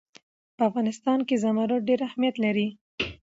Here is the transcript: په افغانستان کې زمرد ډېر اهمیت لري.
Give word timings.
په 0.55 0.63
افغانستان 0.69 1.19
کې 1.27 1.35
زمرد 1.43 1.81
ډېر 1.89 1.99
اهمیت 2.07 2.35
لري. 2.43 2.67